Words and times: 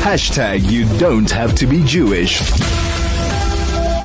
Hashtag 0.00 0.68
you 0.70 0.86
don't 0.98 1.30
have 1.30 1.54
to 1.56 1.66
be 1.66 1.84
Jewish. 1.84 2.38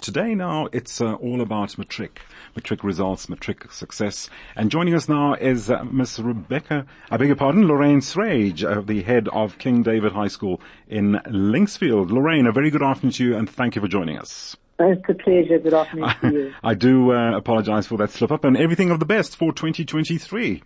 Today 0.01 0.35
now 0.35 0.67
it's 0.73 0.99
uh, 0.99 1.13
all 1.13 1.39
about 1.41 1.77
matric, 1.77 2.21
matric 2.53 2.83
results, 2.83 3.29
matric 3.29 3.71
success. 3.71 4.29
And 4.57 4.69
joining 4.69 4.93
us 4.93 5.07
now 5.07 5.35
is 5.35 5.71
uh, 5.71 5.85
Miss 5.85 6.19
Rebecca, 6.19 6.85
I 7.09 7.17
beg 7.17 7.27
your 7.27 7.37
pardon, 7.37 7.65
Lorraine 7.65 8.01
Srage, 8.01 8.63
uh, 8.63 8.81
the 8.81 9.03
head 9.03 9.29
of 9.29 9.57
King 9.57 9.83
David 9.83 10.11
High 10.11 10.27
School 10.27 10.61
in 10.89 11.13
Linksfield. 11.27 12.11
Lorraine, 12.11 12.45
a 12.45 12.51
very 12.51 12.69
good 12.69 12.83
afternoon 12.83 13.13
to 13.13 13.23
you 13.23 13.37
and 13.37 13.49
thank 13.49 13.75
you 13.75 13.81
for 13.81 13.87
joining 13.87 14.17
us. 14.19 14.57
It's 14.77 15.01
a 15.07 15.13
pleasure. 15.13 15.57
Good 15.59 15.73
afternoon 15.73 16.09
to 16.21 16.31
you. 16.33 16.53
I 16.61 16.73
do 16.73 17.13
uh, 17.13 17.37
apologize 17.37 17.87
for 17.87 17.97
that 17.99 18.11
slip 18.11 18.31
up 18.33 18.43
and 18.43 18.57
everything 18.57 18.91
of 18.91 18.99
the 18.99 19.05
best 19.05 19.37
for 19.37 19.53
2023. 19.53 20.61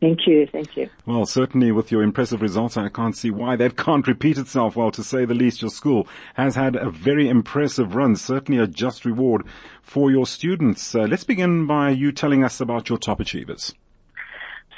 Thank 0.00 0.26
you. 0.26 0.46
Thank 0.50 0.78
you. 0.78 0.88
Well, 1.04 1.26
certainly 1.26 1.72
with 1.72 1.92
your 1.92 2.02
impressive 2.02 2.40
results, 2.40 2.78
I 2.78 2.88
can't 2.88 3.14
see 3.14 3.30
why 3.30 3.56
that 3.56 3.76
can't 3.76 4.06
repeat 4.06 4.38
itself. 4.38 4.74
Well, 4.74 4.90
to 4.92 5.04
say 5.04 5.26
the 5.26 5.34
least, 5.34 5.60
your 5.60 5.70
school 5.70 6.08
has 6.34 6.54
had 6.54 6.74
a 6.74 6.90
very 6.90 7.28
impressive 7.28 7.94
run, 7.94 8.16
certainly 8.16 8.62
a 8.62 8.66
just 8.66 9.04
reward 9.04 9.44
for 9.82 10.10
your 10.10 10.26
students. 10.26 10.94
Uh, 10.94 11.00
let's 11.00 11.24
begin 11.24 11.66
by 11.66 11.90
you 11.90 12.12
telling 12.12 12.42
us 12.44 12.60
about 12.62 12.88
your 12.88 12.96
top 12.96 13.20
achievers. 13.20 13.74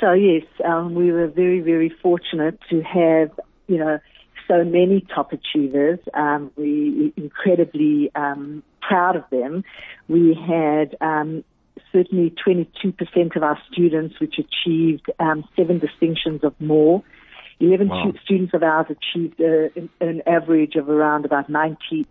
So 0.00 0.12
yes, 0.12 0.42
um, 0.64 0.94
we 0.94 1.12
were 1.12 1.28
very, 1.28 1.60
very 1.60 1.88
fortunate 2.02 2.58
to 2.70 2.82
have, 2.82 3.30
you 3.68 3.78
know, 3.78 4.00
so 4.48 4.64
many 4.64 5.06
top 5.14 5.32
achievers. 5.32 6.00
Um, 6.14 6.50
we 6.56 7.12
incredibly 7.16 8.10
um, 8.16 8.64
proud 8.80 9.14
of 9.14 9.22
them. 9.30 9.62
We 10.08 10.34
had 10.34 10.96
um, 11.00 11.44
certainly 11.92 12.34
22% 12.46 13.36
of 13.36 13.42
our 13.42 13.58
students 13.70 14.18
which 14.20 14.36
achieved 14.38 15.10
um, 15.18 15.44
seven 15.56 15.78
distinctions 15.78 16.42
of 16.44 16.58
more. 16.60 17.02
11 17.60 17.88
wow. 17.88 18.12
students 18.24 18.54
of 18.54 18.62
ours 18.62 18.86
achieved 18.90 19.40
a, 19.40 19.70
an, 19.76 19.88
an 20.00 20.22
average 20.26 20.74
of 20.74 20.88
around 20.88 21.24
about 21.24 21.50
90%. 21.50 22.06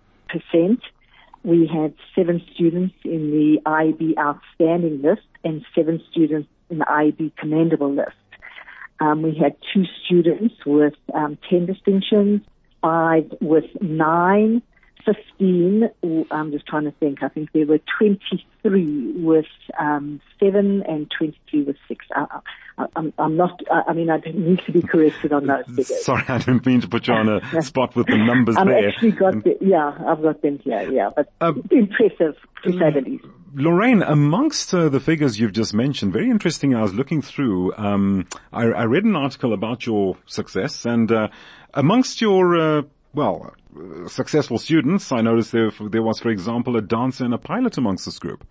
We 1.43 1.67
had 1.67 1.93
seven 2.15 2.41
students 2.53 2.95
in 3.03 3.31
the 3.31 3.61
IEB 3.65 4.17
outstanding 4.17 5.01
list 5.01 5.27
and 5.43 5.65
seven 5.75 6.01
students 6.11 6.47
in 6.69 6.79
the 6.79 6.85
IEB 6.85 7.35
commendable 7.35 7.93
list. 7.93 8.11
Um, 8.99 9.23
we 9.23 9.35
had 9.35 9.55
two 9.73 9.85
students 10.05 10.55
with 10.65 10.93
um, 11.13 11.37
10 11.49 11.65
distinctions, 11.65 12.41
five 12.81 13.33
with 13.41 13.65
nine, 13.81 14.61
15, 15.05 15.89
I'm 16.31 16.51
just 16.51 16.65
trying 16.65 16.85
to 16.85 16.91
think, 16.91 17.23
I 17.23 17.29
think 17.29 17.51
there 17.53 17.65
were 17.65 17.79
23 17.99 19.13
with 19.23 19.45
um, 19.79 20.21
7 20.39 20.83
and 20.87 21.11
23 21.17 21.63
with 21.63 21.75
6. 21.87 22.05
I, 22.15 22.25
am 22.95 23.37
not, 23.37 23.59
I 23.69 23.93
mean, 23.93 24.09
I 24.09 24.17
need 24.33 24.61
to 24.65 24.71
be 24.71 24.81
corrected 24.81 25.33
on 25.33 25.47
those 25.47 25.65
figures. 25.75 26.03
Sorry, 26.05 26.23
I 26.27 26.37
didn't 26.37 26.65
mean 26.65 26.81
to 26.81 26.87
put 26.87 27.07
you 27.07 27.13
on 27.13 27.29
a 27.29 27.61
spot 27.61 27.95
with 27.95 28.07
the 28.07 28.17
numbers 28.17 28.57
I've 28.57 28.67
there. 28.67 28.89
actually 28.89 29.11
got 29.11 29.43
the, 29.43 29.57
yeah, 29.61 29.95
I've 30.07 30.21
got 30.21 30.41
them 30.41 30.59
here, 30.59 30.91
yeah, 30.91 31.09
but 31.15 31.31
um, 31.41 31.63
impressive 31.71 32.35
to 32.63 32.71
say 32.71 32.91
the 32.93 33.01
least. 33.05 33.25
Lorraine, 33.53 34.01
amongst 34.01 34.73
uh, 34.73 34.87
the 34.87 35.01
figures 35.01 35.39
you've 35.39 35.51
just 35.51 35.73
mentioned, 35.73 36.13
very 36.13 36.29
interesting. 36.29 36.73
I 36.73 36.81
was 36.81 36.93
looking 36.93 37.21
through. 37.21 37.75
Um, 37.75 38.27
I, 38.53 38.63
I, 38.67 38.83
read 38.83 39.03
an 39.03 39.17
article 39.17 39.51
about 39.51 39.85
your 39.85 40.15
success, 40.25 40.85
and 40.85 41.11
uh, 41.11 41.27
amongst 41.73 42.21
your 42.21 42.77
uh, 42.79 42.81
well, 43.13 43.41
uh, 43.45 43.49
successful 44.07 44.57
students. 44.57 45.11
I 45.11 45.21
noticed 45.21 45.51
there, 45.51 45.71
there 45.89 46.03
was, 46.03 46.19
for 46.19 46.29
example, 46.29 46.75
a 46.77 46.81
dancer 46.81 47.25
and 47.25 47.33
a 47.33 47.37
pilot 47.37 47.77
amongst 47.77 48.05
this 48.05 48.19
group. 48.19 48.45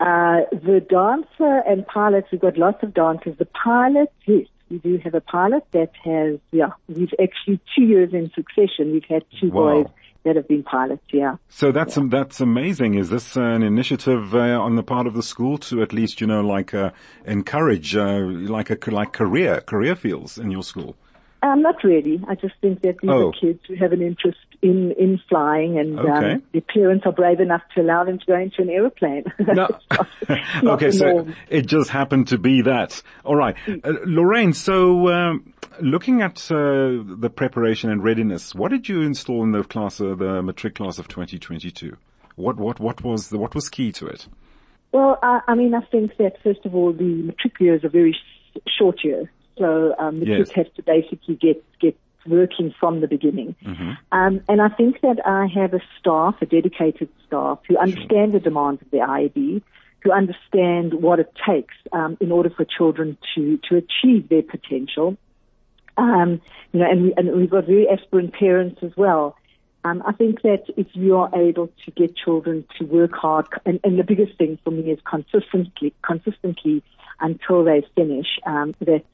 Uh, 0.00 0.42
the 0.52 0.84
dancer 0.88 1.62
and 1.66 1.86
pilot, 1.86 2.26
we've 2.30 2.40
got 2.40 2.58
lots 2.58 2.82
of 2.82 2.92
dancers. 2.94 3.36
The 3.38 3.46
pilot, 3.46 4.12
yes, 4.26 4.46
we 4.68 4.78
do 4.78 4.98
have 4.98 5.14
a 5.14 5.20
pilot 5.20 5.64
that 5.72 5.90
has, 6.04 6.38
yeah, 6.50 6.70
we've 6.88 7.14
actually 7.22 7.60
two 7.76 7.84
years 7.84 8.12
in 8.12 8.30
succession, 8.34 8.92
we've 8.92 9.04
had 9.08 9.24
two 9.40 9.50
wow. 9.50 9.82
boys 9.82 9.86
that 10.24 10.36
have 10.36 10.48
been 10.48 10.62
pilots, 10.62 11.02
yeah. 11.12 11.36
So 11.48 11.70
that's, 11.70 11.96
yeah. 11.96 12.04
that's 12.08 12.40
amazing. 12.40 12.94
Is 12.94 13.10
this 13.10 13.36
an 13.36 13.62
initiative 13.62 14.34
uh, 14.34 14.58
on 14.58 14.74
the 14.74 14.82
part 14.82 15.06
of 15.06 15.14
the 15.14 15.22
school 15.22 15.58
to 15.58 15.82
at 15.82 15.92
least, 15.92 16.20
you 16.20 16.26
know, 16.26 16.40
like, 16.40 16.74
uh, 16.74 16.90
encourage, 17.24 17.94
uh, 17.94 18.20
like 18.20 18.70
a, 18.70 18.90
like 18.90 19.12
career, 19.12 19.60
career 19.60 19.94
fields 19.94 20.38
in 20.38 20.50
your 20.50 20.62
school? 20.62 20.96
Um, 21.44 21.60
not 21.60 21.84
really. 21.84 22.22
I 22.26 22.36
just 22.36 22.54
think 22.62 22.80
that 22.82 23.00
these 23.02 23.10
oh. 23.10 23.28
are 23.28 23.32
kids 23.32 23.60
who 23.68 23.74
have 23.76 23.92
an 23.92 24.00
interest 24.00 24.38
in, 24.62 24.92
in 24.92 25.20
flying 25.28 25.78
and 25.78 25.98
um, 25.98 26.06
okay. 26.06 26.32
um, 26.32 26.42
their 26.52 26.62
parents 26.62 27.04
are 27.04 27.12
brave 27.12 27.38
enough 27.38 27.60
to 27.74 27.82
allow 27.82 28.02
them 28.02 28.18
to 28.18 28.24
go 28.24 28.34
into 28.34 28.62
an 28.62 28.70
aeroplane. 28.70 29.24
no. 29.38 29.68
okay, 30.72 30.90
so 30.90 31.28
it 31.50 31.66
just 31.66 31.90
happened 31.90 32.28
to 32.28 32.38
be 32.38 32.62
that. 32.62 33.02
All 33.24 33.36
right. 33.36 33.56
Uh, 33.68 33.92
Lorraine, 34.06 34.54
so 34.54 35.08
um, 35.10 35.52
looking 35.82 36.22
at 36.22 36.50
uh, 36.50 37.02
the 37.04 37.30
preparation 37.34 37.90
and 37.90 38.02
readiness, 38.02 38.54
what 38.54 38.70
did 38.70 38.88
you 38.88 39.02
install 39.02 39.42
in 39.42 39.52
the 39.52 39.64
class, 39.64 40.00
uh, 40.00 40.14
the 40.14 40.42
matric 40.42 40.76
class 40.76 40.98
of 40.98 41.08
2022? 41.08 41.94
What, 42.36 42.56
what, 42.56 42.80
what 42.80 43.04
was 43.04 43.28
the, 43.28 43.36
what 43.36 43.54
was 43.54 43.68
key 43.68 43.92
to 43.92 44.06
it? 44.06 44.28
Well, 44.92 45.18
I, 45.22 45.40
I 45.46 45.54
mean, 45.56 45.74
I 45.74 45.82
think 45.82 46.16
that 46.16 46.42
first 46.42 46.64
of 46.64 46.74
all, 46.74 46.94
the 46.94 47.04
matric 47.04 47.60
year 47.60 47.74
is 47.74 47.84
a 47.84 47.90
very 47.90 48.16
short 48.78 49.04
year. 49.04 49.30
So 49.58 49.94
um, 49.98 50.20
the 50.20 50.26
yes. 50.26 50.36
kids 50.38 50.52
have 50.52 50.74
to 50.74 50.82
basically 50.82 51.36
get 51.36 51.62
get 51.78 51.96
working 52.26 52.74
from 52.78 53.00
the 53.00 53.08
beginning. 53.08 53.54
Mm-hmm. 53.64 53.90
Um, 54.12 54.40
and 54.48 54.62
I 54.62 54.68
think 54.68 55.00
that 55.02 55.18
I 55.26 55.46
have 55.46 55.74
a 55.74 55.80
staff, 55.98 56.36
a 56.40 56.46
dedicated 56.46 57.08
staff, 57.26 57.58
who 57.68 57.76
understand 57.76 58.32
sure. 58.32 58.40
the 58.40 58.40
demands 58.40 58.82
of 58.82 58.90
the 58.90 58.98
IEB, 58.98 59.62
who 60.02 60.12
understand 60.12 60.94
what 60.94 61.20
it 61.20 61.32
takes 61.46 61.74
um, 61.92 62.16
in 62.20 62.32
order 62.32 62.50
for 62.50 62.64
children 62.64 63.18
to 63.34 63.58
to 63.68 63.76
achieve 63.76 64.28
their 64.28 64.42
potential. 64.42 65.16
Um, 65.96 66.40
you 66.72 66.80
know, 66.80 66.90
and, 66.90 67.02
we, 67.04 67.14
and 67.16 67.36
we've 67.36 67.50
got 67.50 67.66
very 67.66 67.88
aspirant 67.88 68.34
parents 68.34 68.80
as 68.82 68.90
well. 68.96 69.36
Um, 69.84 70.02
I 70.06 70.12
think 70.12 70.42
that 70.42 70.64
if 70.76 70.86
you 70.94 71.16
are 71.16 71.30
able 71.34 71.68
to 71.84 71.90
get 71.90 72.16
children 72.16 72.64
to 72.78 72.84
work 72.84 73.12
hard, 73.12 73.46
and, 73.66 73.78
and 73.84 73.98
the 73.98 74.02
biggest 74.02 74.36
thing 74.38 74.58
for 74.64 74.70
me 74.70 74.90
is 74.90 74.98
consistently, 75.08 75.94
consistently 76.02 76.82
until 77.20 77.64
they 77.64 77.86
finish, 77.94 78.26
um, 78.46 78.74
that 78.80 79.04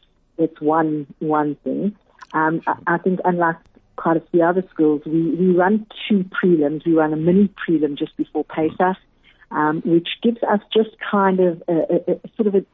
that's 0.40 0.60
one 0.60 1.06
one 1.20 1.54
thing. 1.62 1.94
Um, 2.32 2.62
I, 2.66 2.94
I 2.94 2.98
think 2.98 3.20
unlike 3.24 3.56
quite 3.96 4.16
a 4.16 4.22
few 4.30 4.42
other 4.42 4.64
schools, 4.72 5.02
we, 5.04 5.34
we 5.34 5.54
run 5.54 5.86
two 6.08 6.24
prelims. 6.24 6.86
We 6.86 6.94
run 6.94 7.12
a 7.12 7.16
mini 7.16 7.50
prelim 7.60 7.98
just 7.98 8.16
before 8.16 8.44
Pesach, 8.44 8.96
um, 9.50 9.82
which 9.84 10.08
gives 10.22 10.42
us 10.42 10.60
just 10.72 10.90
kind 11.10 11.38
of 11.38 11.62
a, 11.68 11.72
a, 11.72 12.12
a 12.12 12.30
sort 12.36 12.48
of 12.48 12.54
a, 12.54 12.64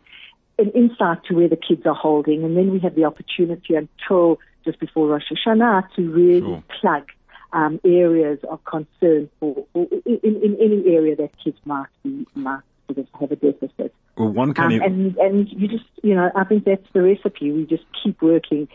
an 0.58 0.70
insight 0.70 1.24
to 1.24 1.34
where 1.34 1.48
the 1.48 1.56
kids 1.56 1.84
are 1.84 1.94
holding, 1.94 2.44
and 2.44 2.56
then 2.56 2.70
we 2.70 2.78
have 2.80 2.94
the 2.94 3.04
opportunity 3.04 3.74
until 3.74 4.38
just 4.64 4.78
before 4.78 5.08
Rosh 5.08 5.24
Hashanah 5.30 5.94
to 5.96 6.10
really 6.10 6.40
sure. 6.40 6.62
plug 6.80 7.04
um, 7.52 7.80
areas 7.84 8.38
of 8.48 8.64
concern 8.64 9.28
for, 9.40 9.66
for 9.72 9.86
in, 10.04 10.20
in, 10.22 10.56
any 10.60 10.94
area 10.94 11.16
that 11.16 11.30
kids 11.42 11.58
might 11.64 11.86
be 12.02 12.26
might 12.34 12.62
sort 12.86 12.98
of 12.98 13.06
have 13.20 13.32
a 13.32 13.36
deficit. 13.36 13.94
Well, 14.16 14.28
one 14.28 14.54
can 14.54 14.72
um, 14.72 14.80
and 14.82 15.16
and 15.16 15.48
you 15.50 15.68
just 15.68 15.84
you 16.02 16.14
know 16.14 16.30
I 16.34 16.44
think 16.44 16.64
that's 16.64 16.86
the 16.92 17.02
recipe. 17.02 17.52
We 17.52 17.64
just 17.66 17.84
keep 18.02 18.22
working. 18.22 18.68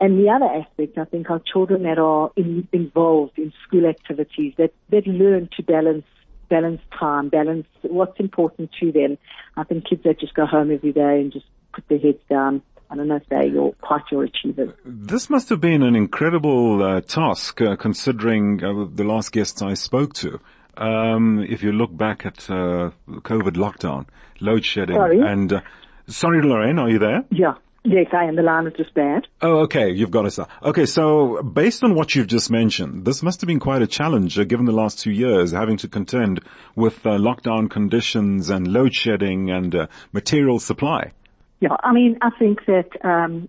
And 0.00 0.16
the 0.16 0.30
other 0.30 0.44
aspect, 0.44 0.96
I 0.96 1.06
think, 1.06 1.28
are 1.28 1.40
children 1.40 1.82
that 1.82 1.98
are 1.98 2.30
in, 2.36 2.68
involved 2.72 3.36
in 3.36 3.52
school 3.66 3.84
activities 3.84 4.54
that 4.56 4.72
that 4.90 5.06
learn 5.06 5.48
to 5.56 5.62
balance 5.62 6.04
balance 6.48 6.80
time, 6.98 7.28
balance 7.28 7.66
what's 7.82 8.18
important 8.18 8.70
to 8.80 8.92
them. 8.92 9.18
I 9.56 9.64
think 9.64 9.88
kids 9.88 10.02
that 10.04 10.20
just 10.20 10.34
go 10.34 10.46
home 10.46 10.70
every 10.70 10.92
day 10.92 11.20
and 11.20 11.32
just 11.32 11.46
put 11.72 11.86
their 11.88 11.98
heads 11.98 12.22
down. 12.28 12.62
I 12.90 12.96
don't 12.96 13.08
know 13.08 13.16
if 13.16 13.28
they're 13.28 13.44
your, 13.44 13.74
quite 13.74 14.02
your 14.10 14.24
achievers. 14.24 14.70
This 14.84 15.28
must 15.28 15.50
have 15.50 15.60
been 15.60 15.82
an 15.82 15.94
incredible 15.94 16.82
uh, 16.82 17.00
task, 17.02 17.60
uh, 17.60 17.76
considering 17.76 18.64
uh, 18.64 18.86
the 18.90 19.04
last 19.04 19.32
guests 19.32 19.60
I 19.60 19.74
spoke 19.74 20.14
to. 20.14 20.40
Um, 20.78 21.44
if 21.48 21.62
you 21.62 21.72
look 21.72 21.96
back 21.96 22.24
at 22.24 22.48
uh, 22.48 22.90
COVID 23.08 23.56
lockdown, 23.56 24.06
load 24.40 24.64
shedding, 24.64 24.96
sorry? 24.96 25.20
and 25.20 25.52
uh, 25.52 25.60
sorry, 26.06 26.40
Lorraine, 26.40 26.78
are 26.78 26.88
you 26.88 26.98
there? 26.98 27.24
Yeah. 27.30 27.54
Yes, 27.84 28.06
I 28.12 28.24
am. 28.24 28.36
The 28.36 28.42
line 28.42 28.66
is 28.66 28.74
just 28.76 28.92
bad. 28.92 29.26
Oh, 29.40 29.60
okay. 29.60 29.90
You've 29.90 30.10
got 30.10 30.26
us. 30.26 30.38
Okay, 30.62 30.84
so 30.84 31.42
based 31.42 31.82
on 31.82 31.94
what 31.94 32.14
you've 32.14 32.26
just 32.26 32.50
mentioned, 32.50 33.04
this 33.04 33.22
must 33.22 33.40
have 33.40 33.48
been 33.48 33.60
quite 33.60 33.82
a 33.82 33.86
challenge, 33.86 34.38
uh, 34.38 34.44
given 34.44 34.66
the 34.66 34.72
last 34.72 34.98
two 34.98 35.12
years, 35.12 35.52
having 35.52 35.78
to 35.78 35.88
contend 35.88 36.40
with 36.76 37.06
uh, 37.06 37.10
lockdown 37.10 37.70
conditions 37.70 38.50
and 38.50 38.68
load 38.68 38.94
shedding 38.94 39.50
and 39.50 39.74
uh, 39.74 39.86
material 40.12 40.58
supply. 40.58 41.12
Yeah, 41.60 41.76
I 41.82 41.92
mean, 41.92 42.18
I 42.20 42.30
think 42.38 42.66
that 42.66 42.90
um, 43.04 43.48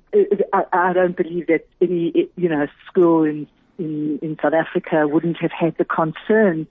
I, 0.54 0.63
I 0.71 0.94
don't 0.94 1.18
believe 1.18 1.48
that 1.48 1.68
any, 1.81 2.30
you 2.36 2.50
know, 2.50 2.65
school 2.88 3.24
in, 3.24 3.45
in 3.77 4.19
in 4.21 4.38
South 4.42 4.54
Africa 4.54 5.07
wouldn't 5.07 5.38
have 5.42 5.51
had 5.51 5.75
the 5.77 5.86
concern 5.86 6.65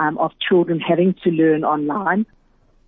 um, 0.00 0.16
of 0.18 0.32
children 0.40 0.80
having 0.80 1.14
to 1.22 1.30
learn 1.30 1.62
online. 1.62 2.24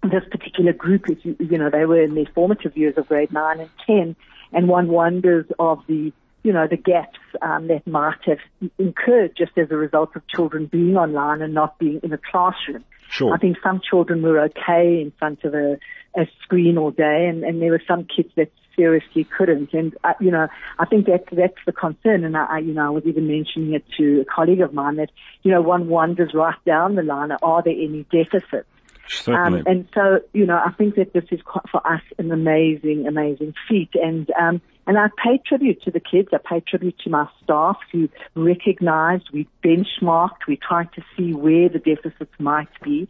This 0.03 0.25
particular 0.31 0.73
group 0.73 1.09
is, 1.09 1.19
you 1.25 1.59
know, 1.59 1.71
they 1.71 1.85
were 1.85 2.03
in 2.03 2.15
their 2.15 2.27
formative 2.35 2.77
years 2.77 2.95
of 2.97 3.07
grade 3.07 3.33
nine 3.33 3.61
and 3.61 3.71
ten, 3.87 4.17
and 4.53 4.67
one 4.67 4.89
wonders 4.89 5.47
of 5.59 5.81
the, 5.87 6.13
you 6.43 6.53
know, 6.53 6.67
the 6.67 6.77
gaps 6.77 7.19
um, 7.41 7.69
that 7.69 7.87
might 7.87 8.19
have 8.27 8.39
incurred 8.79 9.37
just 9.37 9.53
as 9.57 9.71
a 9.71 9.77
result 9.77 10.17
of 10.17 10.27
children 10.29 10.67
being 10.67 10.97
online 10.97 11.43
and 11.43 11.55
not 11.55 11.79
being 11.79 12.01
in 12.03 12.13
a 12.13 12.19
classroom. 12.19 12.85
Sure. 13.09 13.33
I 13.35 13.39
think 13.39 13.59
some 13.63 13.81
children 13.89 14.23
were 14.23 14.41
okay 14.45 15.01
in 15.01 15.13
front 15.19 15.45
of 15.45 15.55
a, 15.55 15.79
a 16.17 16.27
screen 16.43 16.79
all 16.79 16.91
day, 16.91 17.27
and, 17.29 17.45
and 17.45 17.61
there 17.61 17.71
were 17.71 17.83
some 17.87 18.05
kids 18.05 18.31
that 18.37 18.51
seriously 18.75 19.25
couldn't. 19.37 19.73
And, 19.75 19.95
uh, 20.03 20.15
you 20.19 20.31
know, 20.31 20.49
I 20.79 20.87
think 20.87 21.07
that 21.07 21.25
that's 21.31 21.63
the 21.67 21.73
concern. 21.73 22.25
And 22.25 22.37
I, 22.37 22.47
I, 22.47 22.59
you 22.59 22.73
know, 22.73 22.87
I 22.87 22.91
was 22.91 23.05
even 23.05 23.27
mentioning 23.27 23.75
it 23.75 23.85
to 23.99 24.23
a 24.23 24.25
colleague 24.25 24.63
of 24.63 24.73
mine 24.73 24.97
that, 24.97 25.11
you 25.43 25.51
know, 25.51 25.61
one 25.61 25.89
wonders 25.89 26.33
right 26.33 26.57
down 26.65 26.95
the 26.95 27.03
line, 27.03 27.33
are 27.43 27.63
there 27.63 27.75
any 27.75 28.07
deficits? 28.11 28.67
Certainly. 29.09 29.61
Um, 29.61 29.67
and 29.67 29.89
so, 29.95 30.21
you 30.33 30.47
know, 30.47 30.57
I 30.57 30.73
think 30.73 30.95
that 30.95 31.13
this 31.13 31.25
is 31.31 31.43
quite, 31.43 31.69
for 31.71 31.87
us 31.87 32.01
an 32.19 32.33
amazing, 32.33 33.07
amazing 33.07 33.53
feat. 33.69 33.91
And, 33.95 34.31
um, 34.41 34.63
and 34.87 34.99
I 34.99 35.09
pay 35.23 35.39
tribute 35.47 35.83
to 35.83 35.91
the 35.91 36.01
kids. 36.01 36.29
I 36.33 36.39
pay 36.39 36.61
tribute 36.61 36.99
to 37.01 37.11
my 37.11 37.29
staff 37.43 37.77
who 37.93 38.09
recognized, 38.35 39.31
we 39.33 39.47
benchmarked, 39.65 40.47
we 40.49 40.57
tried 40.57 40.93
to 40.95 41.03
see 41.17 41.33
where 41.33 41.69
the 41.69 41.79
deficits 41.79 42.33
might 42.39 42.69
be. 42.83 43.09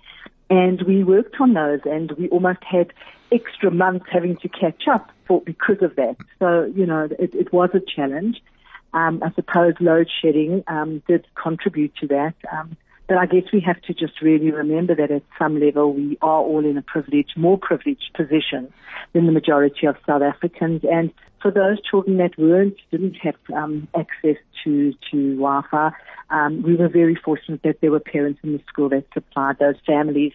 And 0.50 0.82
we 0.82 1.02
worked 1.02 1.36
on 1.40 1.54
those 1.54 1.80
and 1.84 2.12
we 2.12 2.28
almost 2.28 2.62
had 2.62 2.92
extra 3.30 3.70
months 3.70 4.06
having 4.10 4.36
to 4.38 4.48
catch 4.48 4.86
up 4.86 5.10
for, 5.26 5.40
because 5.40 5.80
of 5.80 5.96
that. 5.96 6.16
So, 6.38 6.70
you 6.76 6.84
know, 6.84 7.08
it, 7.18 7.34
it 7.34 7.52
was 7.52 7.70
a 7.72 7.80
challenge. 7.80 8.42
Um, 8.92 9.22
I 9.24 9.32
suppose 9.32 9.72
load 9.80 10.10
shedding, 10.20 10.62
um, 10.66 11.02
did 11.08 11.26
contribute 11.34 11.96
to 11.96 12.06
that. 12.08 12.34
Um, 12.52 12.76
but 13.12 13.18
I 13.18 13.26
guess 13.26 13.52
we 13.52 13.60
have 13.60 13.78
to 13.82 13.92
just 13.92 14.22
really 14.22 14.50
remember 14.50 14.94
that 14.94 15.10
at 15.10 15.22
some 15.38 15.60
level 15.60 15.92
we 15.92 16.16
are 16.22 16.40
all 16.40 16.64
in 16.64 16.78
a 16.78 16.82
privileged, 16.82 17.36
more 17.36 17.58
privileged 17.58 18.10
position 18.14 18.72
than 19.12 19.26
the 19.26 19.32
majority 19.32 19.86
of 19.86 19.96
South 20.06 20.22
Africans. 20.22 20.80
And 20.90 21.12
for 21.42 21.50
those 21.50 21.76
children 21.82 22.16
that 22.16 22.38
weren't, 22.38 22.76
didn't 22.90 23.16
have 23.16 23.34
um, 23.54 23.86
access 23.94 24.36
to, 24.64 24.94
to 25.10 25.36
Wi-Fi, 25.36 25.92
um, 26.30 26.62
we 26.62 26.74
were 26.74 26.88
very 26.88 27.14
fortunate 27.14 27.60
that 27.64 27.82
there 27.82 27.90
were 27.90 28.00
parents 28.00 28.40
in 28.42 28.54
the 28.54 28.62
school 28.66 28.88
that 28.88 29.04
supplied 29.12 29.58
those 29.58 29.76
families. 29.86 30.32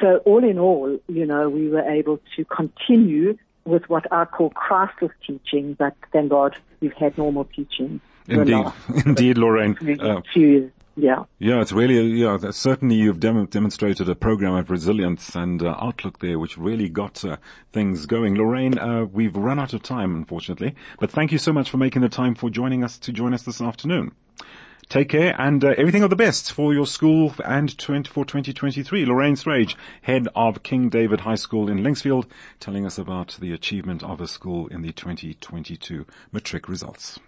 So 0.00 0.22
all 0.24 0.42
in 0.42 0.58
all, 0.58 0.98
you 1.06 1.26
know, 1.26 1.50
we 1.50 1.68
were 1.68 1.86
able 1.86 2.20
to 2.36 2.44
continue 2.46 3.36
with 3.66 3.86
what 3.90 4.10
I 4.10 4.24
call 4.24 4.48
crisis 4.48 5.10
teaching, 5.26 5.74
but 5.74 5.94
thank 6.10 6.30
God 6.30 6.56
we've 6.80 6.94
had 6.94 7.18
normal 7.18 7.44
teaching. 7.44 8.00
Indeed, 8.26 8.64
indeed, 9.04 9.36
Lorraine. 9.36 9.76
Uh, 10.00 10.22
yeah. 10.96 11.24
Yeah, 11.38 11.60
it's 11.60 11.72
really, 11.72 12.20
yeah, 12.20 12.38
certainly 12.50 12.96
you've 12.96 13.20
dem- 13.20 13.46
demonstrated 13.46 14.08
a 14.08 14.14
program 14.14 14.54
of 14.54 14.70
resilience 14.70 15.34
and 15.34 15.62
uh, 15.62 15.76
outlook 15.80 16.20
there, 16.20 16.38
which 16.38 16.56
really 16.56 16.88
got 16.88 17.24
uh, 17.24 17.36
things 17.72 18.06
going. 18.06 18.36
Lorraine, 18.36 18.78
uh, 18.78 19.04
we've 19.04 19.36
run 19.36 19.58
out 19.58 19.72
of 19.72 19.82
time, 19.82 20.14
unfortunately, 20.14 20.74
but 21.00 21.10
thank 21.10 21.32
you 21.32 21.38
so 21.38 21.52
much 21.52 21.70
for 21.70 21.76
making 21.76 22.02
the 22.02 22.08
time 22.08 22.34
for 22.34 22.50
joining 22.50 22.84
us 22.84 22.98
to 22.98 23.12
join 23.12 23.34
us 23.34 23.42
this 23.42 23.60
afternoon. 23.60 24.12
Take 24.88 25.08
care 25.08 25.34
and 25.40 25.64
uh, 25.64 25.74
everything 25.78 26.02
of 26.02 26.10
the 26.10 26.16
best 26.16 26.52
for 26.52 26.74
your 26.74 26.86
school 26.86 27.34
and 27.44 27.76
20, 27.76 28.10
for 28.10 28.24
2023. 28.24 29.06
Lorraine 29.06 29.34
Srage, 29.34 29.76
head 30.02 30.28
of 30.36 30.62
King 30.62 30.90
David 30.90 31.20
High 31.20 31.34
School 31.36 31.70
in 31.70 31.78
Linksfield, 31.78 32.26
telling 32.60 32.84
us 32.84 32.98
about 32.98 33.38
the 33.40 33.52
achievement 33.52 34.02
of 34.02 34.20
a 34.20 34.28
school 34.28 34.66
in 34.68 34.82
the 34.82 34.92
2022 34.92 36.06
matric 36.32 36.68
results. 36.68 37.18